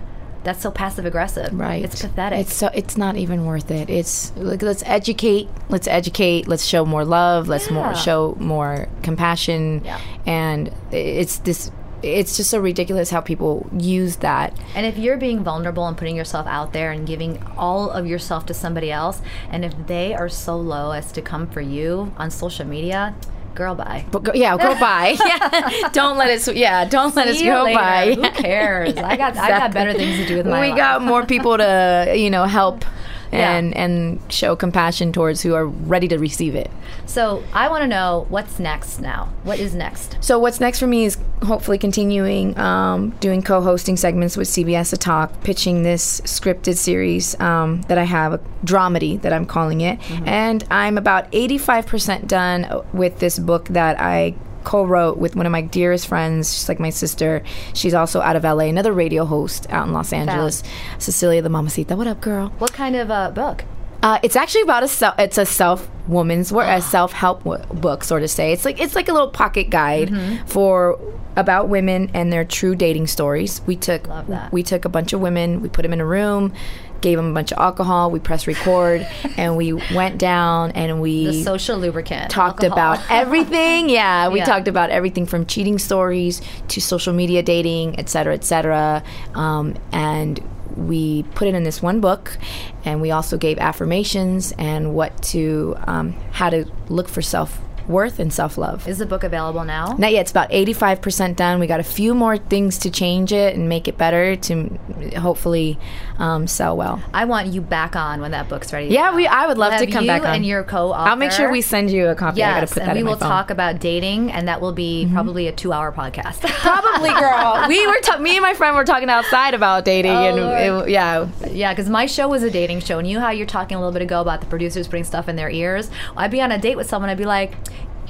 [0.44, 1.84] that's so passive aggressive Right.
[1.84, 3.90] it's pathetic It's so it's not even worth it.
[3.90, 9.82] It's like let's educate, let's educate, let's show more love, let's more show more compassion.
[9.84, 10.00] Yeah.
[10.26, 14.56] And it's this it's just so ridiculous how people use that.
[14.74, 18.46] And if you're being vulnerable and putting yourself out there and giving all of yourself
[18.46, 22.30] to somebody else, and if they are so low as to come for you on
[22.30, 23.14] social media,
[23.54, 24.06] girl, bye.
[24.11, 25.16] But go, yeah, go by.
[25.26, 26.56] yeah, don't let it.
[26.56, 27.78] Yeah, don't let us go later.
[27.78, 28.14] by.
[28.14, 28.96] Who cares?
[28.96, 30.76] I got I got better things to do with my we life.
[30.76, 32.84] got more people to you know help
[33.32, 33.56] Yeah.
[33.56, 36.70] and and show compassion towards who are ready to receive it.
[37.06, 39.28] So I want to know what's next now.
[39.42, 40.16] What is next?
[40.20, 44.96] So what's next for me is hopefully continuing um, doing co-hosting segments with CBS to
[44.96, 49.98] Talk, pitching this scripted series um, that I have, a dramedy that I'm calling it,
[50.26, 54.34] and I'm about 85% done with this book that I
[54.68, 56.52] co-wrote with one of my dearest friends.
[56.52, 57.42] She's like my sister.
[57.72, 60.62] She's also out of LA, another radio host out in Los Angeles,
[60.98, 61.96] Cecilia the Mamacita.
[61.96, 62.52] What up, girl?
[62.59, 63.64] What kind of uh, book?
[64.02, 65.18] Uh, it's actually about a self.
[65.18, 68.52] It's a self woman's work, a self help w- book, sort of say.
[68.52, 70.11] It's like it's like a little pocket guide
[70.46, 71.00] for
[71.35, 73.62] about women and their true dating stories.
[73.66, 74.07] We took
[74.52, 76.52] we took a bunch of women, we put them in a room,
[77.00, 79.06] gave him a bunch of alcohol, we pressed record,
[79.37, 82.30] and we went down and we The social lubricant.
[82.30, 82.94] talked alcohol.
[82.94, 83.88] about everything.
[83.98, 84.44] Yeah, we Yeah.
[84.44, 89.02] talked about everything from cheating stories to social media dating, et cetera, et cetera.
[89.34, 90.40] Um, and
[90.76, 92.37] we put it in this one book,
[92.84, 97.58] and we also gave affirmations and what to, um, how to look for self
[97.88, 98.87] worth and self love.
[98.87, 99.96] Is the book available now?
[99.98, 100.20] Not yet.
[100.22, 101.59] It's about 85% done.
[101.59, 104.79] We got a few more things to change it and make it better to
[105.18, 105.79] hopefully
[106.18, 107.01] um, sell well.
[107.14, 108.88] I want you back on when that book's ready.
[108.88, 109.27] Yeah, we.
[109.27, 110.35] I would love to come back on.
[110.37, 111.09] and your co-author.
[111.11, 112.42] I'll make sure we send you a copy.
[112.42, 113.29] I gotta put and that we in will phone.
[113.29, 115.14] talk about dating, and that will be Mm-hmm.
[115.14, 116.40] probably a two-hour podcast.
[116.68, 117.66] Probably, girl.
[117.68, 120.90] we were ta- me and my friend were talking outside about dating, Oh, and it,
[120.90, 123.81] yeah, yeah, because my show was a dating show, and you how you're talking a
[123.81, 125.90] little bit ago about the producers putting stuff in their ears.
[126.16, 127.55] I'd be on a date with someone, I'd be like.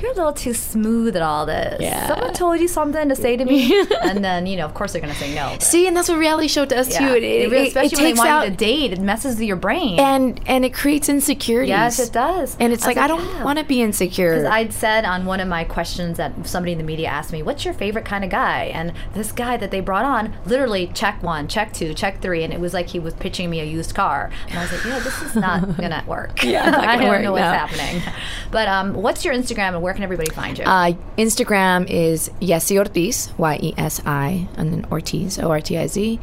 [0.01, 1.81] You're a little too smooth at all this.
[1.81, 2.07] Yeah.
[2.09, 5.01] Someone told you something to say to me, and then you know, of course, they're
[5.01, 5.51] gonna say no.
[5.53, 6.99] but- See, and that's what reality show does Yeah.
[7.01, 7.15] too.
[7.17, 9.37] It, it, it, especially it when they takes want out you to date, it messes
[9.39, 9.99] with your brain.
[9.99, 11.71] and and it creates insecurities.
[11.71, 12.57] yes, it does.
[12.61, 13.45] And it's I was like, I don't yeah.
[13.45, 14.37] want to be insecure.
[14.37, 17.43] Because I'd said on one of my questions that somebody in the media asked me,
[17.43, 21.23] "What's your favorite kind of guy?" And this guy that they brought on, literally check
[21.23, 23.95] one, check two, check three, and it was like he was pitching me a used
[23.95, 26.43] car, and I was like, "Yeah, this is not gonna work.
[26.45, 27.51] Yeah, not I gonna don't work, know what's no.
[27.53, 28.03] happening."
[28.51, 30.65] But um, what's your Instagram and where can everybody find you?
[30.65, 35.79] Uh, Instagram is Yesi Ortiz, Y E S I, and then Ortiz, O R T
[35.79, 36.21] I Z.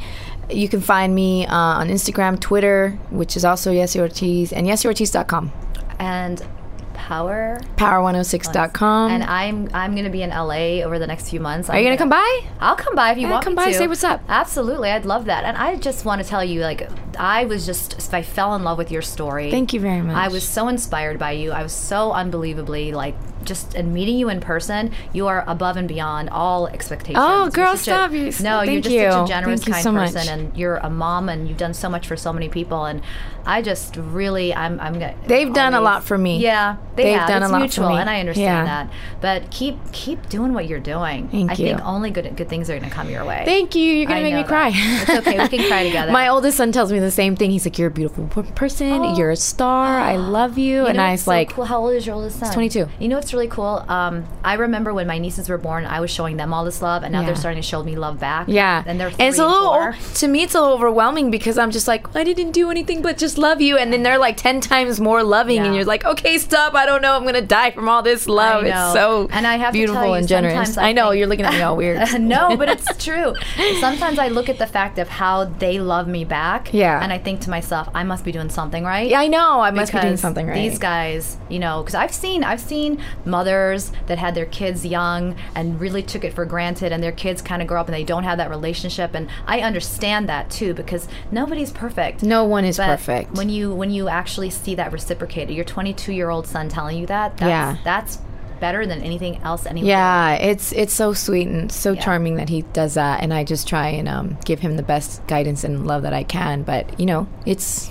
[0.51, 5.51] You can find me uh, on Instagram, Twitter, which is also Yesi Ortiz, and YesiOrtiz.com.
[5.97, 6.45] and
[6.93, 7.59] Power.
[7.77, 9.11] Power106.com.
[9.11, 11.69] And I'm I'm gonna be in LA over the next few months.
[11.69, 12.41] Are you gonna come by?
[12.59, 13.73] I'll come by if you Yeah, want come me by, to.
[13.77, 14.21] say what's up.
[14.27, 15.43] Absolutely, I'd love that.
[15.43, 18.77] And I just want to tell you, like, I was just I fell in love
[18.77, 19.51] with your story.
[19.51, 20.15] Thank you very much.
[20.15, 21.51] I was so inspired by you.
[21.51, 24.91] I was so unbelievably like just in meeting you in person.
[25.13, 27.17] You are above and beyond all expectations.
[27.23, 28.11] Oh, You're girl, a- stop.
[28.11, 30.13] You- No, you're thank just such a generous, Thank kind so much.
[30.13, 32.85] person, and you're a mom, and you've done so much for so many people.
[32.85, 33.01] And
[33.45, 34.99] I just really, I'm, I'm.
[35.27, 36.39] They've done a lot for me.
[36.39, 37.27] Yeah, they They've have.
[37.27, 37.97] done it's a lot for mutual, me.
[37.97, 38.85] and I understand Yeah.
[38.85, 38.93] that.
[39.21, 41.27] But keep keep doing what you're doing.
[41.27, 41.67] Thank I you.
[41.75, 43.43] think only good good things are going to come your way.
[43.45, 43.83] Thank you.
[43.93, 44.71] You're gonna make me know cry.
[44.73, 45.37] It's okay.
[45.39, 46.11] We can cry together.
[46.11, 47.51] My oldest son tells me the same thing.
[47.51, 49.15] He's like, "You're a beautiful person.
[49.15, 49.99] You're a star.
[49.99, 51.65] I love you." You and I was so like, cool?
[51.65, 52.51] how old is your oldest son?
[52.51, 52.87] 22.
[52.99, 53.85] You know what's really cool?
[53.87, 57.03] Um, I remember when my nieces were born, I was showing them all this love,
[57.03, 57.27] and now Yeah.
[57.27, 58.47] they're starting to show me love back.
[58.47, 59.95] "Yeah." and they're it's three a little four.
[60.15, 60.43] to me.
[60.43, 63.61] It's a little overwhelming because I'm just like, I didn't do anything but just love
[63.61, 66.73] you, and then they're like ten times more loving, and you're like, okay, stop.
[66.73, 67.15] I don't know.
[67.15, 68.63] I'm gonna die from all this love.
[68.63, 70.53] I It's so and I have beautiful and generous.
[70.73, 71.99] sometimes I, know think- you're looking at me all weird.
[72.19, 73.33] no, but it's true.
[73.79, 76.73] Sometimes I look at the fact of how they love me back.
[76.73, 76.94] Yeah.
[77.01, 79.09] And I think to myself, I must be doing something right.
[79.09, 79.61] Yeah, I know.
[79.61, 80.55] I must be doing something right.
[80.69, 85.35] These guys, you know, because I've seen I've seen mothers that had their kids young
[85.55, 88.03] and really took it for granted, and their kids kind of grow up and they
[88.03, 92.23] don't have that relationship, and I understand that too because nobody's perfect.
[92.23, 93.31] no one is But perfect.
[93.33, 97.05] When you when you actually see that reciprocated, your 22 year old son telling you
[97.07, 97.77] that, that's, Yeah.
[97.83, 98.19] that's
[98.59, 99.87] better than anything else anyone.
[99.89, 102.01] Yeah, it's it's so sweet and so Yeah.
[102.01, 105.25] charming that he does that, and I just try and um, give him the best
[105.27, 106.63] guidance and love that I can.
[106.63, 107.89] But you know, it's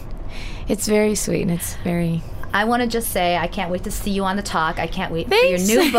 [0.69, 2.23] it's very sweet and it's very
[2.55, 4.79] I want to just say I can't wait to see you on the talk.
[4.79, 5.67] I can't wait Thanks.
[5.67, 5.93] for your new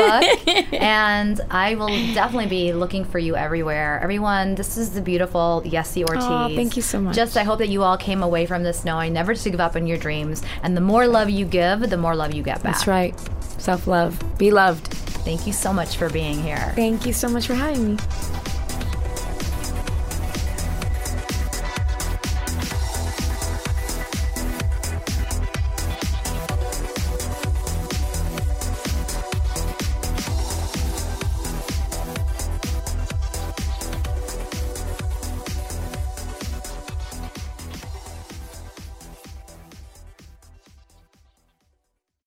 [0.72, 4.00] book, and I will definitely be looking for you everywhere.
[4.02, 6.24] Everyone, this is the beautiful Yesi Ortiz.
[6.24, 7.14] Aw, thank you so much.
[7.14, 9.76] Just I hope that you all came away from this knowing never to give up
[9.76, 12.74] on your dreams, and the more love you give, the more love you get back.
[12.76, 13.14] that's right.
[13.66, 14.86] Self love, be loved.
[15.26, 16.72] Thank you so much for being here.
[16.76, 17.98] Thank you so much for having me.